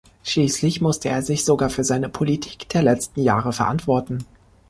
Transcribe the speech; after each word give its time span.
Schließlich 0.23 0.81
musste 0.81 1.09
er 1.09 1.21
sich 1.21 1.45
sogar 1.45 1.69
für 1.69 1.83
seine 1.83 2.09
Politik 2.09 2.67
der 2.69 2.81
letzten 2.81 3.21
Jahre 3.21 3.53
verantworten. 3.53 4.25